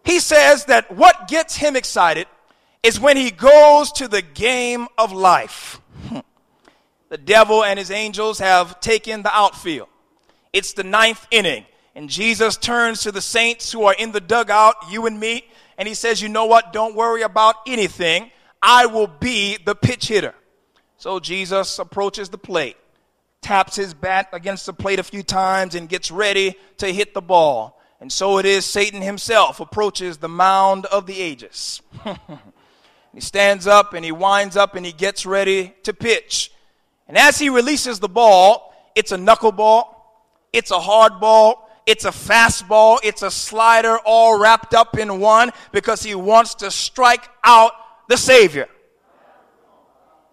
[0.04, 2.28] He says that what gets him excited
[2.84, 5.80] is when he goes to the game of life.
[7.10, 9.88] the devil and his angels have taken the outfield.
[10.54, 14.76] It's the ninth inning, and Jesus turns to the saints who are in the dugout,
[14.90, 15.46] you and me,
[15.78, 16.74] and he says, You know what?
[16.74, 18.32] Don't worry about anything.
[18.62, 20.36] I will be the pitch hitter.
[20.98, 22.78] So Jesus approaches the plate,
[23.42, 27.22] taps his bat against the plate a few times, and gets ready to hit the
[27.22, 27.81] ball.
[28.02, 31.84] And so it is Satan himself approaches the mound of the ages.
[33.14, 36.52] he stands up and he winds up and he gets ready to pitch.
[37.08, 39.84] And as he releases the ball, it's a knuckleball,
[40.52, 45.52] it's a hard ball, it's a fastball, it's a slider all wrapped up in one
[45.72, 47.74] because he wants to strike out
[48.10, 48.68] the Savior.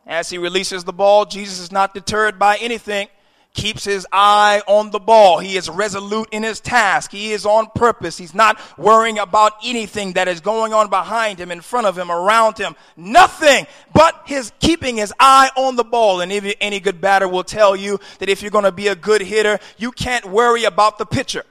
[0.07, 3.09] As he releases the ball, Jesus is not deterred by anything
[3.59, 5.41] keeps his eye on the ball.
[5.41, 7.11] He is resolute in his task.
[7.11, 8.17] He is on purpose.
[8.17, 12.09] He's not worrying about anything that is going on behind him, in front of him,
[12.09, 12.77] around him.
[12.97, 16.21] Nothing but his keeping his eye on the ball.
[16.21, 18.95] And if any good batter will tell you that if you're going to be a
[18.95, 21.43] good hitter, you can't worry about the pitcher.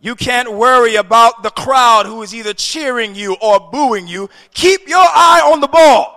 [0.00, 4.28] You can't worry about the crowd who is either cheering you or booing you.
[4.52, 6.15] Keep your eye on the ball.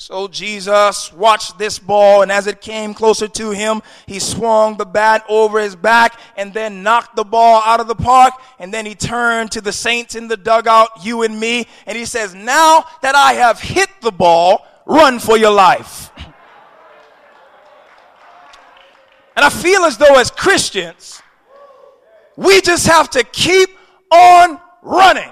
[0.00, 4.86] So Jesus watched this ball, and as it came closer to him, he swung the
[4.86, 8.32] bat over his back and then knocked the ball out of the park.
[8.58, 12.06] And then he turned to the saints in the dugout, you and me, and he
[12.06, 16.10] says, Now that I have hit the ball, run for your life.
[19.36, 21.20] And I feel as though as Christians,
[22.36, 23.68] we just have to keep
[24.10, 25.30] on running.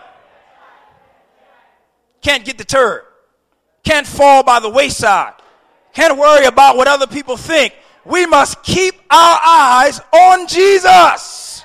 [2.20, 3.07] Can't get deterred
[3.84, 5.34] can't fall by the wayside,
[5.92, 7.74] can't worry about what other people think.
[8.04, 11.64] We must keep our eyes on Jesus.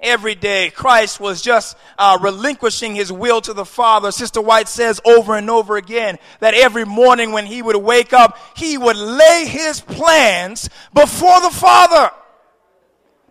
[0.00, 4.12] Every day, Christ was just uh, relinquishing his will to the Father.
[4.12, 8.38] Sister White says over and over again that every morning when he would wake up,
[8.56, 12.12] he would lay his plans before the Father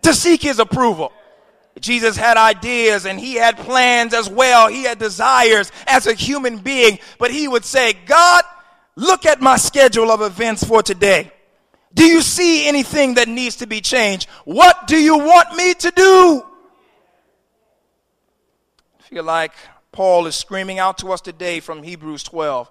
[0.02, 1.10] to seek his approval.
[1.80, 4.68] Jesus had ideas and he had plans as well.
[4.68, 8.44] He had desires as a human being, but he would say, God,
[8.96, 11.30] look at my schedule of events for today.
[11.94, 14.28] Do you see anything that needs to be changed?
[14.44, 16.44] What do you want me to do?
[18.98, 19.52] I feel like
[19.90, 22.70] Paul is screaming out to us today from Hebrews 12.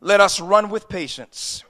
[0.00, 1.64] Let us run with patience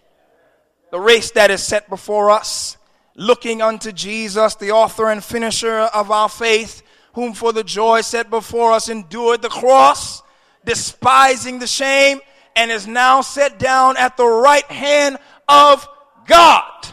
[0.91, 2.78] the race that is set before us
[3.19, 6.83] looking unto Jesus, the author and finisher of our faith,
[7.15, 10.23] whom for the joy set before us endured the cross,
[10.65, 12.21] despising the shame,
[12.55, 15.87] and is now set down at the right hand of
[16.27, 16.87] God.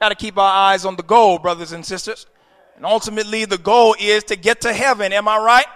[0.00, 2.26] Got to keep our eyes on the goal, brothers and sisters.
[2.74, 5.12] And ultimately, the goal is to get to heaven.
[5.12, 5.66] Am I right?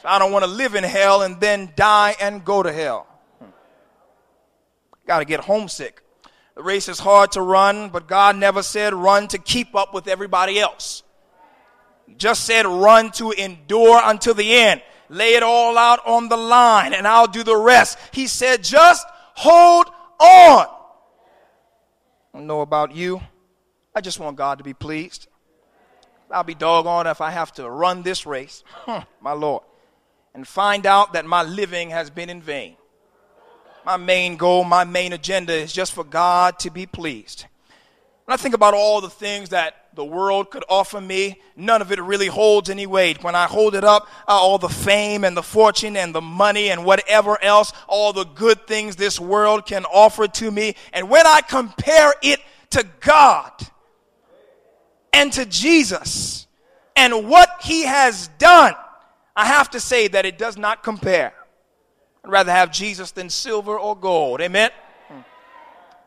[0.00, 3.06] So I don't want to live in hell and then die and go to hell.
[3.38, 3.50] Hmm.
[5.06, 6.02] Got to get homesick.
[6.60, 10.06] The race is hard to run, but God never said run to keep up with
[10.06, 11.02] everybody else.
[12.18, 14.82] Just said run to endure until the end.
[15.08, 17.96] Lay it all out on the line and I'll do the rest.
[18.12, 19.06] He said just
[19.36, 19.86] hold
[20.18, 20.66] on.
[20.66, 20.68] I
[22.34, 23.22] don't know about you.
[23.94, 25.28] I just want God to be pleased.
[26.30, 28.64] I'll be doggone if I have to run this race,
[29.22, 29.62] my Lord,
[30.34, 32.76] and find out that my living has been in vain
[33.90, 37.46] my main goal, my main agenda is just for God to be pleased.
[38.24, 41.90] When I think about all the things that the world could offer me, none of
[41.90, 43.24] it really holds any weight.
[43.24, 46.70] When I hold it up, uh, all the fame and the fortune and the money
[46.70, 51.26] and whatever else, all the good things this world can offer to me, and when
[51.26, 52.38] I compare it
[52.70, 53.50] to God
[55.12, 56.46] and to Jesus
[56.94, 58.74] and what He has done,
[59.34, 61.32] I have to say that it does not compare.
[62.24, 64.40] I'd rather have Jesus than silver or gold.
[64.40, 64.70] Amen?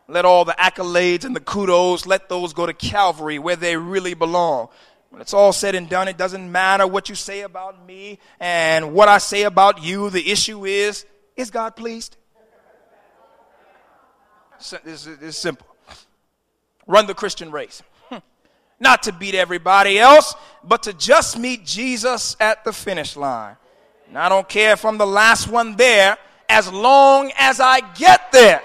[0.07, 4.13] Let all the accolades and the kudos, let those go to Calvary where they really
[4.13, 4.67] belong.
[5.09, 8.93] When it's all said and done, it doesn't matter what you say about me and
[8.93, 10.09] what I say about you.
[10.09, 11.05] The issue is,
[11.37, 12.17] is God pleased?
[14.83, 15.67] This is simple.
[16.87, 17.81] Run the Christian race.
[18.79, 23.55] Not to beat everybody else, but to just meet Jesus at the finish line.
[24.07, 26.17] And I don't care if I'm the last one there,
[26.49, 28.61] as long as I get there.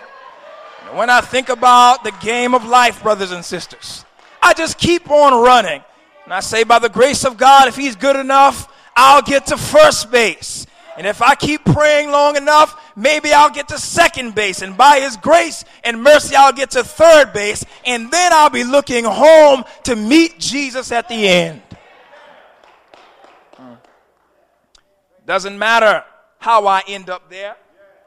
[0.89, 4.05] And when I think about the game of life, brothers and sisters,
[4.43, 5.83] I just keep on running.
[6.25, 9.57] And I say, by the grace of God, if He's good enough, I'll get to
[9.57, 10.67] first base.
[10.99, 14.63] And if I keep praying long enough, maybe I'll get to second base.
[14.63, 17.65] And by His grace and mercy, I'll get to third base.
[17.87, 21.63] And then I'll be looking home to meet Jesus at the end.
[25.29, 26.05] Doesn't matter
[26.39, 27.55] how I end up there.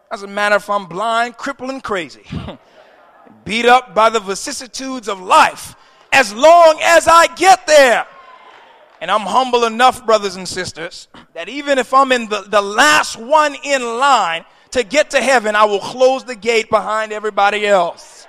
[0.09, 2.23] Doesn't matter if I'm blind, crippled, and crazy.
[3.45, 5.75] Beat up by the vicissitudes of life.
[6.11, 8.07] As long as I get there.
[8.99, 13.17] And I'm humble enough, brothers and sisters, that even if I'm in the, the last
[13.17, 18.25] one in line to get to heaven, I will close the gate behind everybody else.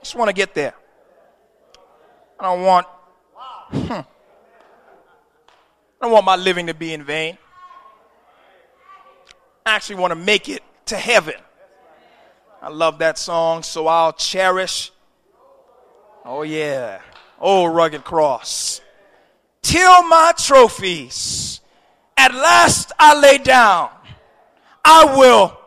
[0.00, 0.74] I just want to get there.
[2.40, 2.86] I don't want.
[3.74, 4.00] Hmm,
[6.04, 7.38] I don't want my living to be in vain.
[9.64, 11.36] I actually want to make it to heaven.
[12.60, 14.92] I love that song, so I'll cherish.
[16.22, 17.00] Oh, yeah.
[17.40, 18.82] Oh, rugged cross
[19.62, 21.62] till my trophies
[22.18, 23.88] at last I lay down,
[24.84, 25.58] I will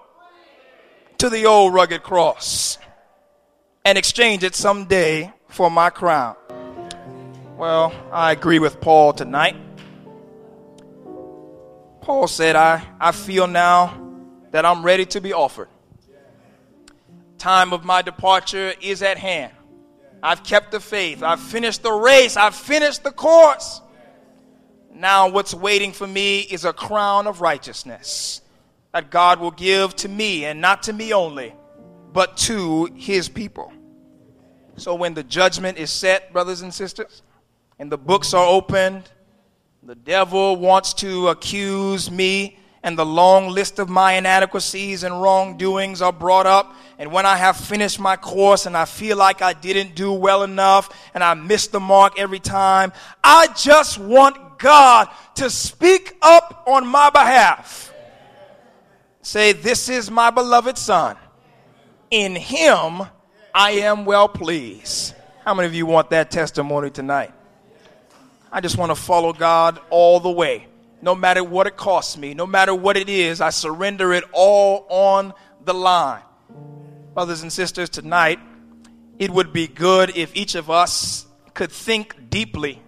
[1.17, 2.77] to the old rugged cross
[3.83, 6.35] and exchange it someday for my crown.
[7.57, 9.55] Well, I agree with Paul tonight.
[12.07, 14.01] Paul said, I, I feel now
[14.51, 15.67] that I'm ready to be offered.
[17.37, 19.51] Time of my departure is at hand.
[20.23, 21.21] I've kept the faith.
[21.21, 22.37] I've finished the race.
[22.37, 23.81] I've finished the course.
[24.93, 28.39] Now, what's waiting for me is a crown of righteousness
[28.93, 31.53] that God will give to me, and not to me only,
[32.13, 33.73] but to his people.
[34.77, 37.21] So, when the judgment is set, brothers and sisters,
[37.77, 39.11] and the books are opened,
[39.87, 46.01] the devil wants to accuse me, and the long list of my inadequacies and wrongdoings
[46.01, 46.75] are brought up.
[46.99, 50.43] And when I have finished my course and I feel like I didn't do well
[50.43, 52.91] enough and I missed the mark every time,
[53.23, 57.93] I just want God to speak up on my behalf.
[59.21, 61.15] Say, This is my beloved Son.
[62.11, 63.03] In him
[63.55, 65.15] I am well pleased.
[65.45, 67.31] How many of you want that testimony tonight?
[68.51, 70.67] I just want to follow God all the way.
[71.01, 74.85] No matter what it costs me, no matter what it is, I surrender it all
[74.89, 75.33] on
[75.63, 76.23] the line.
[77.13, 78.39] Brothers and sisters, tonight,
[79.19, 82.81] it would be good if each of us could think deeply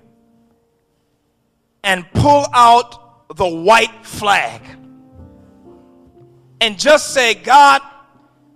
[1.83, 4.61] and pull out the white flag
[6.61, 7.81] and just say, God,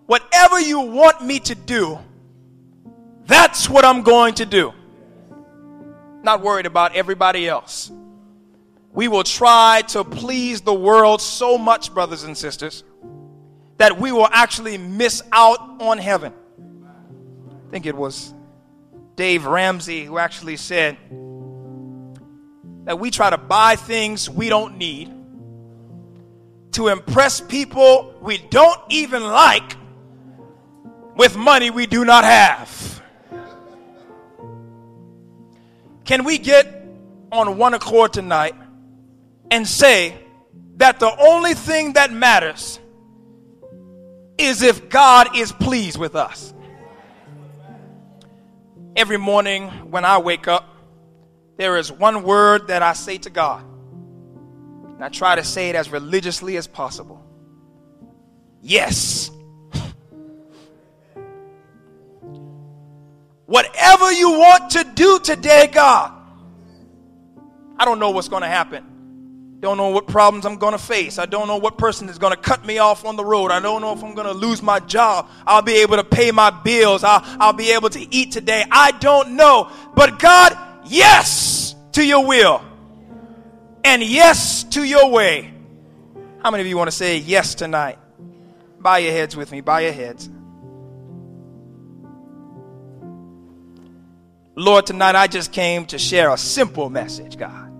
[0.05, 1.99] whatever you want me to do,
[3.25, 4.73] that's what I'm going to do.
[6.23, 7.91] Not worried about everybody else.
[8.93, 12.83] We will try to please the world so much, brothers and sisters,
[13.77, 16.33] that we will actually miss out on heaven.
[17.67, 18.33] I think it was
[19.15, 20.97] Dave Ramsey who actually said,
[22.85, 25.11] that we try to buy things we don't need,
[26.73, 29.77] to impress people we don't even like
[31.15, 32.92] with money we do not have.
[36.05, 36.67] Can we get
[37.31, 38.55] on one accord tonight
[39.49, 40.17] and say
[40.77, 42.79] that the only thing that matters
[44.37, 46.53] is if God is pleased with us?
[48.95, 50.69] Every morning when I wake up,
[51.57, 53.63] there is one word that I say to God.
[54.95, 57.23] And I try to say it as religiously as possible.
[58.61, 59.31] Yes.
[63.53, 66.11] Whatever you want to do today, God.
[67.77, 69.59] I don't know what's going to happen.
[69.59, 71.19] Don't know what problems I'm going to face.
[71.19, 73.51] I don't know what person is going to cut me off on the road.
[73.51, 75.29] I don't know if I'm going to lose my job.
[75.45, 77.03] I'll be able to pay my bills.
[77.03, 78.65] I'll, I'll be able to eat today.
[78.71, 79.69] I don't know.
[79.93, 82.59] But God, yes to your will
[83.83, 85.53] and yes to your way.
[86.41, 87.99] How many of you want to say yes tonight?
[88.79, 89.61] Bow your heads with me.
[89.61, 90.27] Bow your heads.
[94.55, 97.71] Lord, tonight I just came to share a simple message, God,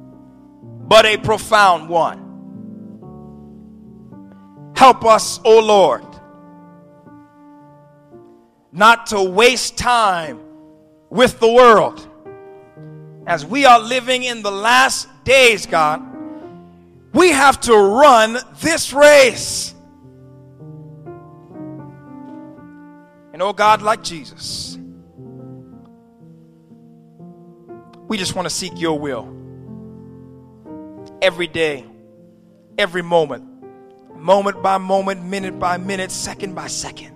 [0.87, 2.31] but a profound one.
[4.75, 6.03] Help us, O oh Lord,
[8.71, 10.39] not to waste time
[11.11, 12.07] with the world.
[13.27, 16.01] As we are living in the last days, God,
[17.13, 19.75] we have to run this race.
[23.31, 24.72] And oh God, like Jesus,
[28.13, 29.27] we just want to seek your will
[31.19, 31.83] every day,
[32.77, 33.43] every moment,
[34.15, 37.11] moment by moment, minute by minute, second by second.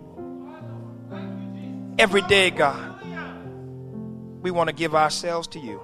[1.99, 2.95] Every day, God,
[4.41, 5.79] we want to give ourselves to you.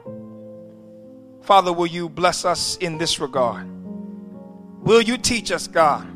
[1.43, 3.67] Father, will you bless us in this regard?
[4.81, 6.07] Will you teach us, God?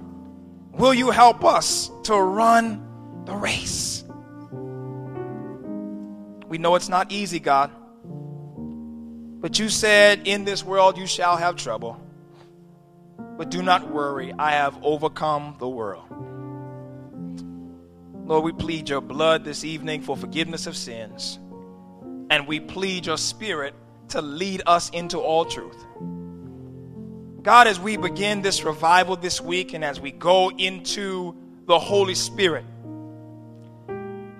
[0.71, 4.03] Will you help us to run the race?
[6.47, 7.69] We know it's not easy, God.
[9.47, 11.97] But you said, In this world you shall have trouble.
[13.37, 16.03] But do not worry, I have overcome the world.
[18.25, 21.39] Lord, we plead your blood this evening for forgiveness of sins.
[22.29, 23.73] And we plead your spirit
[24.09, 25.81] to lead us into all truth.
[27.41, 31.33] God, as we begin this revival this week and as we go into
[31.67, 32.65] the Holy Spirit,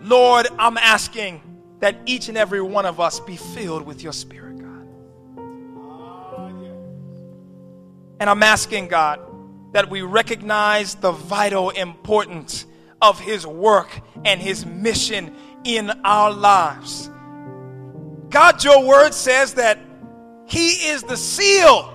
[0.01, 1.41] Lord, I'm asking
[1.79, 4.46] that each and every one of us be filled with your Spirit.
[8.19, 9.19] And I'm asking God
[9.73, 12.65] that we recognize the vital importance
[13.01, 17.09] of His work and His mission in our lives.
[18.29, 19.79] God, your word says that
[20.47, 21.93] He is the seal,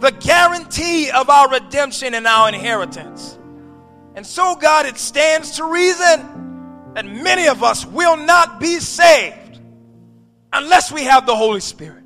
[0.00, 3.38] the guarantee of our redemption and our inheritance.
[4.14, 9.60] And so, God, it stands to reason that many of us will not be saved
[10.52, 11.99] unless we have the Holy Spirit.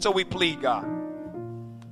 [0.00, 0.86] So we plead, God,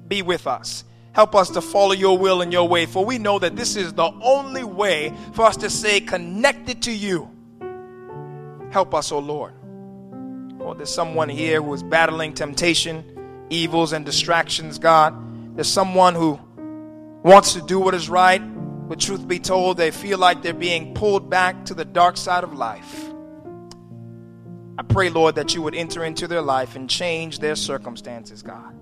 [0.09, 0.85] be with us.
[1.13, 3.93] Help us to follow your will and your way, for we know that this is
[3.93, 7.31] the only way for us to stay connected to you.
[8.71, 9.53] Help us, O oh Lord.
[10.59, 13.05] Or there's someone here who is battling temptation,
[13.51, 15.15] evils, and distractions, God.
[15.55, 16.39] There's someone who
[17.23, 18.41] wants to do what is right,
[18.89, 22.45] but truth be told, they feel like they're being pulled back to the dark side
[22.45, 23.08] of life.
[24.89, 28.75] Pray, Lord, that you would enter into their life and change their circumstances, God.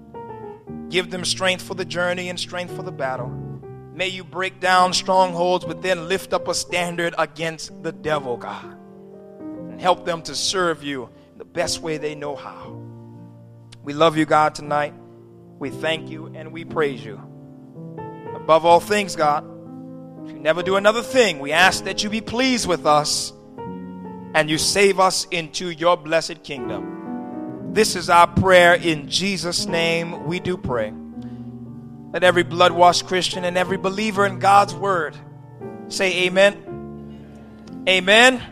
[0.89, 3.29] Give them strength for the journey and strength for the battle.
[3.93, 8.77] May you break down strongholds, but then lift up a standard against the devil, God.
[9.41, 12.81] And help them to serve you the best way they know how.
[13.83, 14.95] We love you, God, tonight.
[15.59, 17.21] We thank you and we praise you.
[18.35, 19.45] Above all things, God,
[20.25, 23.33] if you never do another thing, we ask that you be pleased with us
[24.35, 27.73] and you save us into your blessed kingdom.
[27.73, 30.27] This is our prayer in Jesus' name.
[30.27, 30.93] We do pray.
[32.13, 35.17] Let every blood washed Christian and every believer in God's word
[35.89, 36.27] say.
[36.27, 36.67] Amen
[37.89, 38.43] amen.